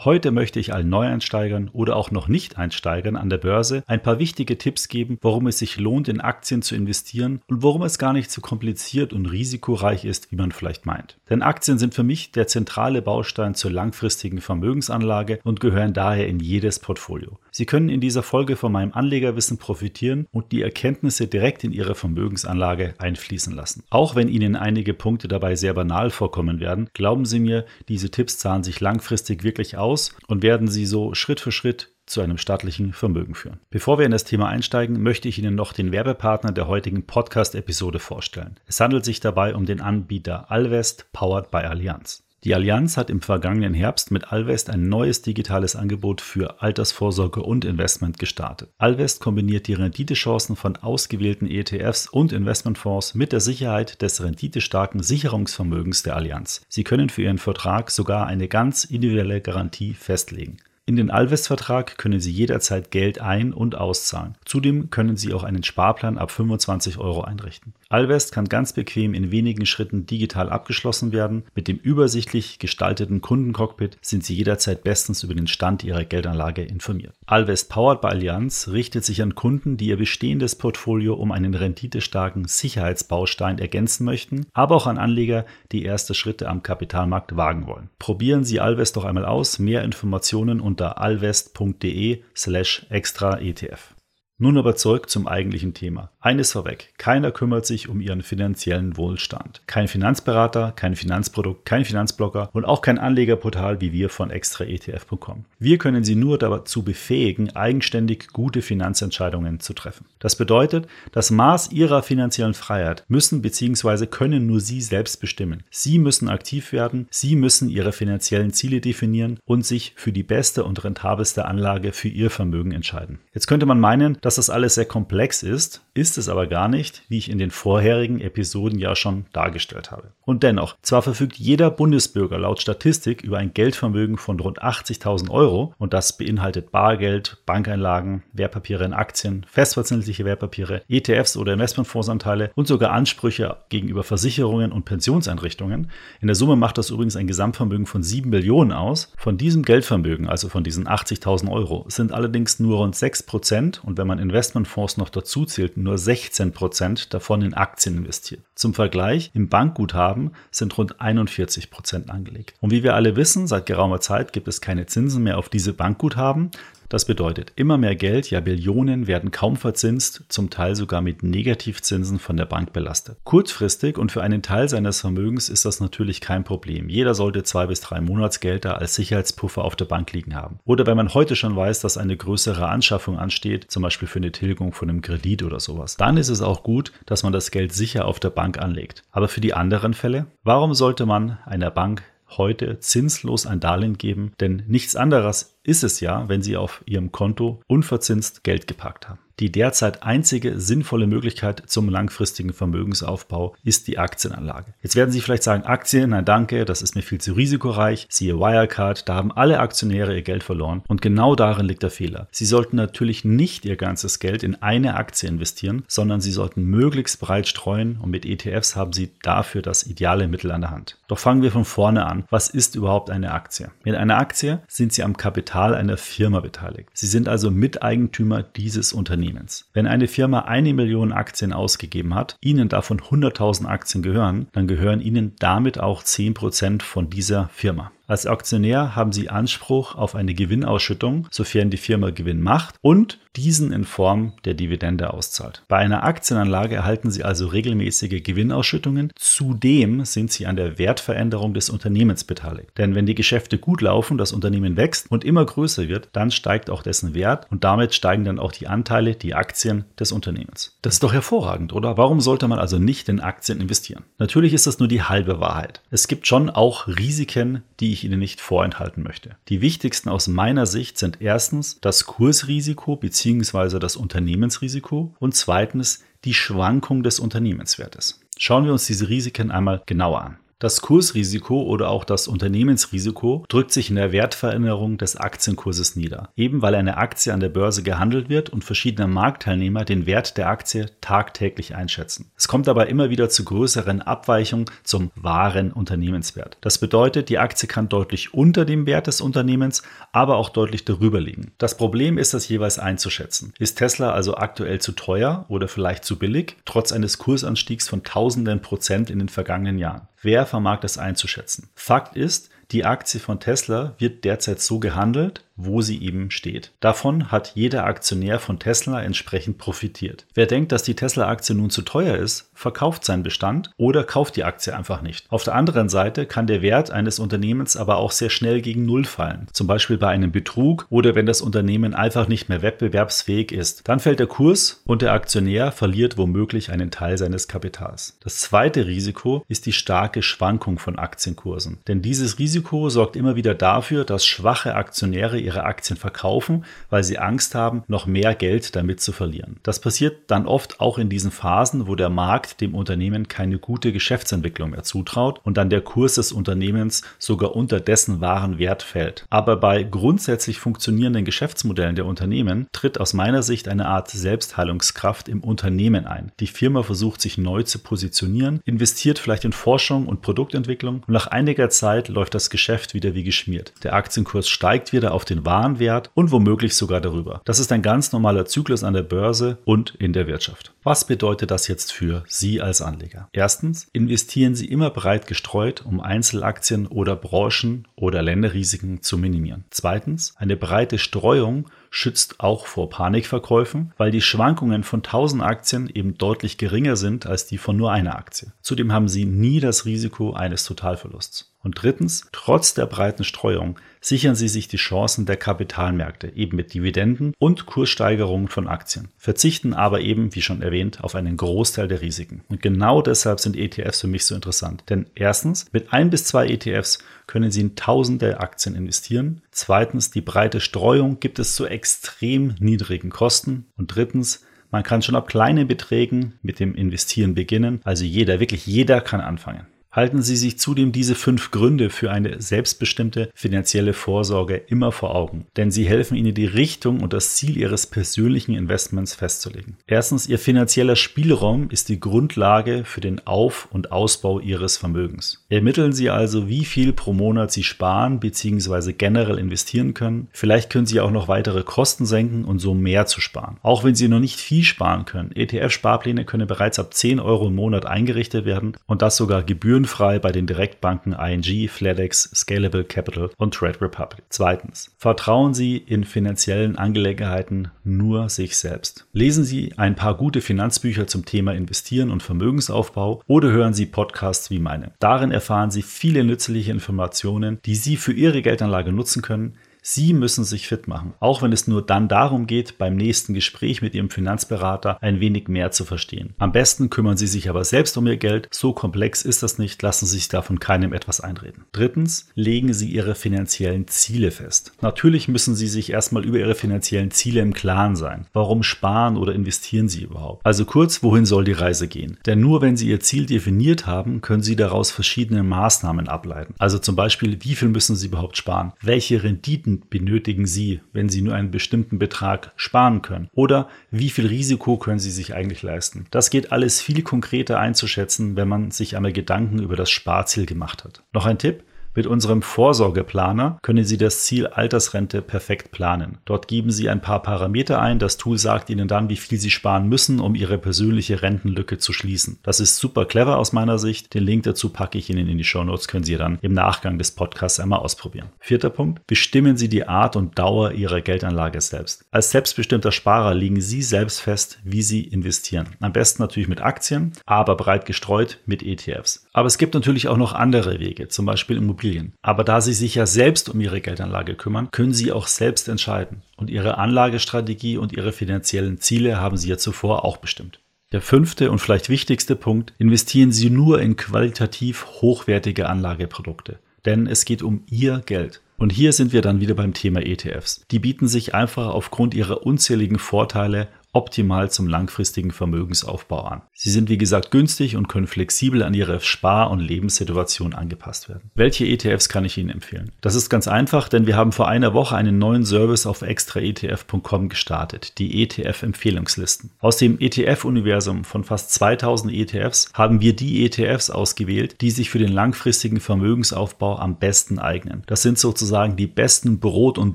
[0.00, 4.58] Heute möchte ich allen Neueinsteigern oder auch noch Nicht-Einsteigern an der Börse ein paar wichtige
[4.58, 8.30] Tipps geben, warum es sich lohnt, in Aktien zu investieren und warum es gar nicht
[8.30, 11.16] so kompliziert und risikoreich ist, wie man vielleicht meint.
[11.30, 16.40] Denn Aktien sind für mich der zentrale Baustein zur langfristigen Vermögensanlage und gehören daher in
[16.40, 17.38] jedes Portfolio.
[17.52, 21.94] Sie können in dieser Folge von meinem Anlegerwissen profitieren und die Erkenntnisse direkt in Ihre
[21.94, 23.84] Vermögensanlage einfließen lassen.
[23.90, 28.38] Auch wenn Ihnen einige Punkte dabei sehr banal vorkommen werden, glauben Sie mir, diese Tipps
[28.38, 29.83] zahlen sich langfristig wirklich aus
[30.26, 33.60] und werden Sie so Schritt für Schritt zu einem staatlichen Vermögen führen.
[33.70, 37.98] Bevor wir in das Thema einsteigen, möchte ich Ihnen noch den Werbepartner der heutigen Podcast-Episode
[37.98, 38.58] vorstellen.
[38.66, 42.22] Es handelt sich dabei um den Anbieter Alvest, powered by Allianz.
[42.44, 47.64] Die Allianz hat im vergangenen Herbst mit Alvest ein neues digitales Angebot für Altersvorsorge und
[47.64, 48.68] Investment gestartet.
[48.76, 56.02] Alvest kombiniert die Renditechancen von ausgewählten ETFs und Investmentfonds mit der Sicherheit des renditestarken Sicherungsvermögens
[56.02, 56.60] der Allianz.
[56.68, 60.58] Sie können für Ihren Vertrag sogar eine ganz individuelle Garantie festlegen.
[60.86, 64.34] In den Alvest-Vertrag können Sie jederzeit Geld ein- und auszahlen.
[64.44, 67.72] Zudem können Sie auch einen Sparplan ab 25 Euro einrichten.
[67.88, 71.44] Alvest kann ganz bequem in wenigen Schritten digital abgeschlossen werden.
[71.54, 77.14] Mit dem übersichtlich gestalteten Kundencockpit sind Sie jederzeit bestens über den Stand Ihrer Geldanlage informiert.
[77.24, 82.44] Alvest Powered by Allianz richtet sich an Kunden, die ihr bestehendes Portfolio um einen renditestarken
[82.44, 87.88] Sicherheitsbaustein ergänzen möchten, aber auch an Anleger, die erste Schritte am Kapitalmarkt wagen wollen.
[87.98, 89.58] Probieren Sie Alvest doch einmal aus.
[89.58, 93.94] Mehr Informationen unter alvest.de slash extra ETF.
[94.38, 96.10] Nun aber zurück zum eigentlichen Thema.
[96.24, 99.60] Eines vorweg, keiner kümmert sich um ihren finanziellen Wohlstand.
[99.66, 105.44] Kein Finanzberater, kein Finanzprodukt, kein Finanzblogger und auch kein Anlegerportal wie wir von extraetf.com.
[105.58, 110.06] Wir können Sie nur dazu befähigen, eigenständig gute Finanzentscheidungen zu treffen.
[110.18, 114.06] Das bedeutet, das Maß Ihrer finanziellen Freiheit müssen bzw.
[114.06, 115.64] können nur Sie selbst bestimmen.
[115.68, 120.64] Sie müssen aktiv werden, Sie müssen Ihre finanziellen Ziele definieren und sich für die beste
[120.64, 123.18] und rentabelste Anlage für Ihr Vermögen entscheiden.
[123.34, 127.02] Jetzt könnte man meinen, dass das alles sehr komplex ist, ist es aber gar nicht,
[127.08, 130.12] wie ich in den vorherigen Episoden ja schon dargestellt habe.
[130.22, 135.74] Und dennoch, zwar verfügt jeder Bundesbürger laut Statistik über ein Geldvermögen von rund 80.000 Euro
[135.78, 142.92] und das beinhaltet Bargeld, Bankeinlagen, Wertpapiere in Aktien, festverzinsliche Wertpapiere, ETFs oder Investmentfondsanteile und sogar
[142.92, 145.90] Ansprüche gegenüber Versicherungen und Pensionseinrichtungen.
[146.20, 149.12] In der Summe macht das übrigens ein Gesamtvermögen von 7 Millionen aus.
[149.16, 153.98] Von diesem Geldvermögen, also von diesen 80.000 Euro, sind allerdings nur rund 6 Prozent und
[153.98, 158.42] wenn man Investmentfonds noch dazu zählt, nur 16 Prozent davon in Aktien investiert.
[158.54, 162.54] Zum Vergleich, im Bankguthaben sind rund 41 Prozent angelegt.
[162.60, 165.72] Und wie wir alle wissen, seit geraumer Zeit gibt es keine Zinsen mehr auf diese
[165.72, 166.50] Bankguthaben.
[166.94, 172.20] Das bedeutet, immer mehr Geld, ja Billionen, werden kaum verzinst, zum Teil sogar mit Negativzinsen
[172.20, 173.16] von der Bank belastet.
[173.24, 176.88] Kurzfristig und für einen Teil seines Vermögens ist das natürlich kein Problem.
[176.88, 180.60] Jeder sollte zwei bis drei Monatsgelder als Sicherheitspuffer auf der Bank liegen haben.
[180.64, 184.30] Oder wenn man heute schon weiß, dass eine größere Anschaffung ansteht, zum Beispiel für eine
[184.30, 187.72] Tilgung von einem Kredit oder sowas, dann ist es auch gut, dass man das Geld
[187.72, 189.02] sicher auf der Bank anlegt.
[189.10, 192.04] Aber für die anderen Fälle, warum sollte man einer Bank
[192.38, 197.12] heute zinslos ein Darlehen geben, denn nichts anderes ist es ja, wenn Sie auf Ihrem
[197.12, 199.23] Konto unverzinst Geld geparkt haben.
[199.40, 204.74] Die derzeit einzige sinnvolle Möglichkeit zum langfristigen Vermögensaufbau ist die Aktienanlage.
[204.80, 208.06] Jetzt werden Sie vielleicht sagen, Aktien, nein danke, das ist mir viel zu risikoreich.
[208.08, 210.82] Siehe Wirecard, da haben alle Aktionäre ihr Geld verloren.
[210.86, 212.28] Und genau darin liegt der Fehler.
[212.30, 217.18] Sie sollten natürlich nicht Ihr ganzes Geld in eine Aktie investieren, sondern Sie sollten möglichst
[217.18, 220.98] breit streuen und mit ETFs haben Sie dafür das ideale Mittel an der Hand.
[221.08, 222.24] Doch fangen wir von vorne an.
[222.30, 223.70] Was ist überhaupt eine Aktie?
[223.82, 226.90] Mit einer Aktie sind Sie am Kapital einer Firma beteiligt.
[226.92, 229.23] Sie sind also Miteigentümer dieses Unternehmens.
[229.24, 229.68] Unternehmens.
[229.72, 235.00] Wenn eine Firma eine Million Aktien ausgegeben hat, Ihnen davon 100.000 Aktien gehören, dann gehören
[235.00, 237.90] Ihnen damit auch 10% von dieser Firma.
[238.06, 243.72] Als Aktionär haben Sie Anspruch auf eine Gewinnausschüttung, sofern die Firma Gewinn macht und diesen
[243.72, 245.62] in Form der Dividende auszahlt.
[245.68, 249.10] Bei einer Aktienanlage erhalten Sie also regelmäßige Gewinnausschüttungen.
[249.16, 252.76] Zudem sind Sie an der Wertveränderung des Unternehmens beteiligt.
[252.76, 256.70] Denn wenn die Geschäfte gut laufen, das Unternehmen wächst und immer größer wird, dann steigt
[256.70, 260.76] auch dessen Wert und damit steigen dann auch die Anteile, die Aktien des Unternehmens.
[260.82, 261.96] Das ist doch hervorragend, oder?
[261.96, 264.04] Warum sollte man also nicht in Aktien investieren?
[264.18, 265.80] Natürlich ist das nur die halbe Wahrheit.
[265.90, 269.36] Es gibt schon auch Risiken, die ich Ihnen nicht vorenthalten möchte.
[269.48, 273.78] Die wichtigsten aus meiner Sicht sind erstens das Kursrisiko bzw.
[273.78, 278.20] das Unternehmensrisiko und zweitens die Schwankung des Unternehmenswertes.
[278.38, 280.38] Schauen wir uns diese Risiken einmal genauer an.
[280.58, 286.62] Das Kursrisiko oder auch das Unternehmensrisiko drückt sich in der Wertveränderung des Aktienkurses nieder, eben
[286.62, 290.90] weil eine Aktie an der Börse gehandelt wird und verschiedene Marktteilnehmer den Wert der Aktie
[291.00, 292.30] tagtäglich einschätzen.
[292.36, 296.56] Es kommt dabei immer wieder zu größeren Abweichungen zum wahren Unternehmenswert.
[296.60, 301.20] Das bedeutet, die Aktie kann deutlich unter dem Wert des Unternehmens, aber auch deutlich darüber
[301.20, 301.52] liegen.
[301.58, 303.52] Das Problem ist, das jeweils einzuschätzen.
[303.58, 308.62] Ist Tesla also aktuell zu teuer oder vielleicht zu billig, trotz eines Kursanstiegs von tausenden
[308.62, 310.08] Prozent in den vergangenen Jahren?
[310.24, 311.68] Wer vermag das einzuschätzen?
[311.74, 316.72] Fakt ist, die Aktie von Tesla wird derzeit so gehandelt, wo sie eben steht.
[316.80, 320.26] Davon hat jeder Aktionär von Tesla entsprechend profitiert.
[320.34, 324.44] Wer denkt, dass die Tesla-Aktie nun zu teuer ist, verkauft seinen Bestand oder kauft die
[324.44, 325.26] Aktie einfach nicht.
[325.30, 329.04] Auf der anderen Seite kann der Wert eines Unternehmens aber auch sehr schnell gegen Null
[329.04, 329.46] fallen.
[329.52, 333.88] Zum Beispiel bei einem Betrug oder wenn das Unternehmen einfach nicht mehr wettbewerbsfähig ist.
[333.88, 338.16] Dann fällt der Kurs und der Aktionär verliert womöglich einen Teil seines Kapitals.
[338.22, 341.78] Das zweite Risiko ist die starke Schwankung von Aktienkursen.
[341.86, 347.18] Denn dieses Risiko sorgt immer wieder dafür, dass schwache Aktionäre ihre Aktien verkaufen, weil sie
[347.18, 349.56] Angst haben, noch mehr Geld damit zu verlieren.
[349.62, 353.92] Das passiert dann oft auch in diesen Phasen, wo der Markt dem Unternehmen keine gute
[353.92, 359.26] Geschäftsentwicklung mehr zutraut und dann der Kurs des Unternehmens sogar unter dessen wahren Wert fällt.
[359.30, 365.40] Aber bei grundsätzlich funktionierenden Geschäftsmodellen der Unternehmen tritt aus meiner Sicht eine Art Selbstheilungskraft im
[365.40, 366.32] Unternehmen ein.
[366.40, 371.26] Die Firma versucht sich neu zu positionieren, investiert vielleicht in Forschung und Produktentwicklung und nach
[371.26, 373.72] einiger Zeit läuft das Geschäft wieder wie geschmiert.
[373.82, 377.40] Der Aktienkurs steigt wieder auf den den Warenwert und womöglich sogar darüber.
[377.44, 380.73] Das ist ein ganz normaler Zyklus an der Börse und in der Wirtschaft.
[380.86, 383.30] Was bedeutet das jetzt für Sie als Anleger?
[383.32, 389.64] Erstens, investieren Sie immer breit gestreut, um Einzelaktien oder Branchen oder Länderrisiken zu minimieren.
[389.70, 396.18] Zweitens, eine breite Streuung schützt auch vor Panikverkäufen, weil die Schwankungen von 1000 Aktien eben
[396.18, 398.52] deutlich geringer sind als die von nur einer Aktie.
[398.60, 401.54] Zudem haben Sie nie das Risiko eines Totalverlusts.
[401.64, 406.74] Und drittens, trotz der breiten Streuung sichern Sie sich die Chancen der Kapitalmärkte, eben mit
[406.74, 412.00] Dividenden und Kurssteigerungen von Aktien, verzichten aber eben, wie schon erwähnt, auf einen Großteil der
[412.00, 412.42] Risiken.
[412.48, 414.84] Und genau deshalb sind ETFs für mich so interessant.
[414.88, 419.42] Denn erstens, mit ein bis zwei ETFs können Sie in tausende Aktien investieren.
[419.50, 423.66] Zweitens, die breite Streuung gibt es zu extrem niedrigen Kosten.
[423.76, 427.80] Und drittens, man kann schon ab kleinen Beträgen mit dem Investieren beginnen.
[427.84, 429.66] Also jeder, wirklich jeder kann anfangen.
[429.94, 435.46] Halten Sie sich zudem diese fünf Gründe für eine selbstbestimmte finanzielle Vorsorge immer vor Augen,
[435.56, 439.76] denn sie helfen Ihnen die Richtung und das Ziel Ihres persönlichen Investments festzulegen.
[439.86, 445.44] Erstens, Ihr finanzieller Spielraum ist die Grundlage für den Auf- und Ausbau Ihres Vermögens.
[445.48, 448.94] Ermitteln Sie also, wie viel pro Monat Sie sparen bzw.
[448.94, 450.26] generell investieren können.
[450.32, 453.58] Vielleicht können Sie auch noch weitere Kosten senken und so mehr zu sparen.
[453.62, 455.30] Auch wenn Sie noch nicht viel sparen können.
[455.36, 460.18] ETF-Sparpläne können bereits ab 10 Euro im Monat eingerichtet werden und das sogar gebühren gebührenfrei
[460.18, 464.24] bei den Direktbanken ING, FedEx, Scalable Capital und Trade Republic.
[464.30, 464.90] Zweitens.
[464.98, 469.06] Vertrauen Sie in finanziellen Angelegenheiten nur sich selbst.
[469.12, 474.50] Lesen Sie ein paar gute Finanzbücher zum Thema Investieren und Vermögensaufbau oder hören Sie Podcasts
[474.50, 474.92] wie meine.
[474.98, 480.44] Darin erfahren Sie viele nützliche Informationen, die Sie für Ihre Geldanlage nutzen können, Sie müssen
[480.44, 484.08] sich fit machen, auch wenn es nur dann darum geht, beim nächsten Gespräch mit Ihrem
[484.08, 486.32] Finanzberater ein wenig mehr zu verstehen.
[486.38, 488.48] Am besten kümmern Sie sich aber selbst um Ihr Geld.
[488.50, 491.66] So komplex ist das nicht, lassen Sie sich davon keinem etwas einreden.
[491.72, 494.72] Drittens, legen Sie Ihre finanziellen Ziele fest.
[494.80, 498.26] Natürlich müssen Sie sich erstmal über Ihre finanziellen Ziele im Klaren sein.
[498.32, 500.46] Warum sparen oder investieren Sie überhaupt?
[500.46, 502.16] Also kurz, wohin soll die Reise gehen?
[502.24, 506.54] Denn nur wenn Sie Ihr Ziel definiert haben, können Sie daraus verschiedene Maßnahmen ableiten.
[506.56, 508.72] Also zum Beispiel, wie viel müssen Sie überhaupt sparen?
[508.80, 513.28] Welche Renditen benötigen Sie, wenn Sie nur einen bestimmten Betrag sparen können?
[513.32, 516.06] Oder wie viel Risiko können Sie sich eigentlich leisten?
[516.10, 520.84] Das geht alles viel konkreter einzuschätzen, wenn man sich einmal Gedanken über das Sparziel gemacht
[520.84, 521.02] hat.
[521.12, 521.64] Noch ein Tipp.
[521.96, 526.18] Mit unserem Vorsorgeplaner können Sie das Ziel Altersrente perfekt planen.
[526.24, 528.00] Dort geben Sie ein paar Parameter ein.
[528.00, 531.92] Das Tool sagt Ihnen dann, wie viel Sie sparen müssen, um Ihre persönliche Rentenlücke zu
[531.92, 532.40] schließen.
[532.42, 534.12] Das ist super clever aus meiner Sicht.
[534.12, 536.98] Den Link dazu packe ich Ihnen in die Show Notes, können Sie dann im Nachgang
[536.98, 538.30] des Podcasts einmal ausprobieren.
[538.40, 539.06] Vierter Punkt.
[539.06, 542.04] Bestimmen Sie die Art und Dauer Ihrer Geldanlage selbst.
[542.10, 545.68] Als selbstbestimmter Sparer legen Sie selbst fest, wie Sie investieren.
[545.78, 549.28] Am besten natürlich mit Aktien, aber breit gestreut mit ETFs.
[549.32, 552.14] Aber es gibt natürlich auch noch andere Wege, zum Beispiel Immobilien Immobilien.
[552.22, 556.22] Aber da Sie sich ja selbst um Ihre Geldanlage kümmern, können Sie auch selbst entscheiden.
[556.36, 560.60] Und Ihre Anlagestrategie und Ihre finanziellen Ziele haben Sie ja zuvor auch bestimmt.
[560.92, 566.58] Der fünfte und vielleicht wichtigste Punkt, investieren Sie nur in qualitativ hochwertige Anlageprodukte.
[566.84, 568.40] Denn es geht um Ihr Geld.
[568.56, 570.64] Und hier sind wir dann wieder beim Thema ETFs.
[570.70, 576.42] Die bieten sich einfach aufgrund ihrer unzähligen Vorteile optimal zum langfristigen Vermögensaufbau an.
[576.52, 581.30] Sie sind wie gesagt günstig und können flexibel an Ihre Spar- und Lebenssituation angepasst werden.
[581.34, 582.92] Welche ETFs kann ich Ihnen empfehlen?
[583.00, 587.28] Das ist ganz einfach, denn wir haben vor einer Woche einen neuen Service auf extraetf.com
[587.28, 589.50] gestartet, die ETF-Empfehlungslisten.
[589.60, 594.98] Aus dem ETF-Universum von fast 2000 ETFs haben wir die ETFs ausgewählt, die sich für
[594.98, 597.82] den langfristigen Vermögensaufbau am besten eignen.
[597.86, 599.94] Das sind sozusagen die besten Brot- und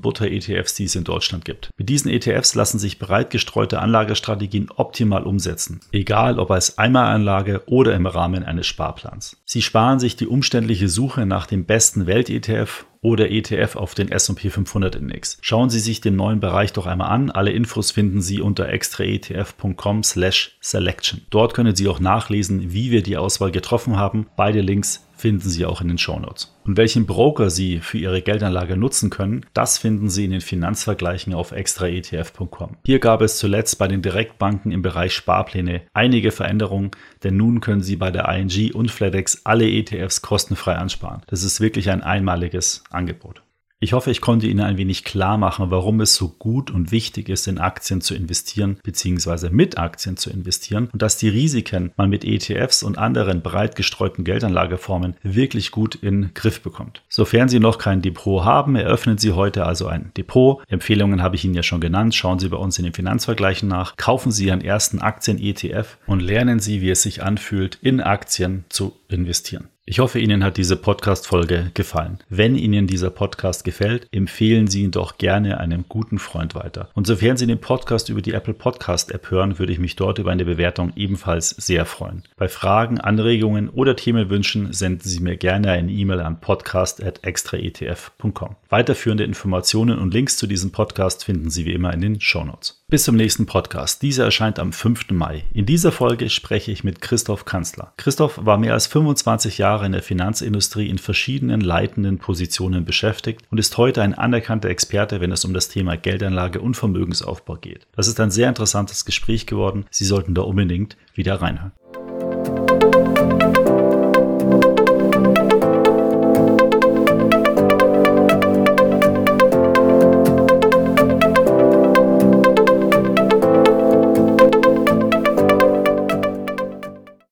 [0.00, 1.70] Butter-ETFs, die es in Deutschland gibt.
[1.76, 7.92] Mit diesen ETFs lassen sich breit gestreute Anlagestrategien optimal umsetzen, egal ob als Einmalanlage oder
[7.94, 9.36] im Rahmen eines Sparplans.
[9.44, 14.50] Sie sparen sich die umständliche Suche nach dem besten Welt-ETF oder ETF auf den S&P
[14.50, 15.38] 500 Index.
[15.40, 17.30] Schauen Sie sich den neuen Bereich doch einmal an.
[17.30, 21.22] Alle Infos finden Sie unter extraetf.com/selection.
[21.30, 24.28] Dort können Sie auch nachlesen, wie wir die Auswahl getroffen haben.
[24.36, 26.56] Beide Links finden Sie auch in den Shownotes.
[26.64, 31.34] Und welchen Broker Sie für Ihre Geldanlage nutzen können, das finden Sie in den Finanzvergleichen
[31.34, 32.76] auf extraetf.com.
[32.84, 36.90] Hier gab es zuletzt bei den Direktbanken im Bereich Sparpläne einige Veränderungen,
[37.22, 41.22] denn nun können Sie bei der ING und FedEx alle ETFs kostenfrei ansparen.
[41.26, 43.42] Das ist wirklich ein einmaliges Angebot.
[43.82, 47.30] Ich hoffe, ich konnte Ihnen ein wenig klar machen, warum es so gut und wichtig
[47.30, 49.48] ist, in Aktien zu investieren bzw.
[49.48, 54.22] mit Aktien zu investieren und dass die Risiken man mit ETFs und anderen breit gestreuten
[54.22, 57.02] Geldanlageformen wirklich gut in Griff bekommt.
[57.08, 60.62] Sofern Sie noch kein Depot haben, eröffnen Sie heute also ein Depot.
[60.68, 62.14] Empfehlungen habe ich Ihnen ja schon genannt.
[62.14, 63.96] Schauen Sie bei uns in den Finanzvergleichen nach.
[63.96, 68.92] Kaufen Sie Ihren ersten Aktien-ETF und lernen Sie, wie es sich anfühlt, in Aktien zu
[69.08, 69.70] investieren.
[69.90, 72.20] Ich hoffe, Ihnen hat diese Podcast-Folge gefallen.
[72.28, 76.90] Wenn Ihnen dieser Podcast gefällt, empfehlen Sie ihn doch gerne einem guten Freund weiter.
[76.94, 80.20] Und sofern Sie den Podcast über die Apple Podcast App hören, würde ich mich dort
[80.20, 82.22] über eine Bewertung ebenfalls sehr freuen.
[82.36, 88.54] Bei Fragen, Anregungen oder Themenwünschen senden Sie mir gerne eine E-Mail an podcast.extraetf.com.
[88.68, 92.79] Weiterführende Informationen und Links zu diesem Podcast finden Sie wie immer in den Shownotes.
[92.90, 94.02] Bis zum nächsten Podcast.
[94.02, 95.12] Dieser erscheint am 5.
[95.12, 95.44] Mai.
[95.52, 97.92] In dieser Folge spreche ich mit Christoph Kanzler.
[97.96, 103.58] Christoph war mehr als 25 Jahre in der Finanzindustrie in verschiedenen leitenden Positionen beschäftigt und
[103.58, 107.86] ist heute ein anerkannter Experte, wenn es um das Thema Geldanlage und Vermögensaufbau geht.
[107.94, 109.84] Das ist ein sehr interessantes Gespräch geworden.
[109.92, 111.70] Sie sollten da unbedingt wieder reinhören.